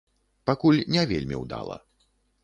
Пакуль 0.49 0.79
не 0.95 1.03
вельмі 1.11 1.37
ўдала. 1.43 1.77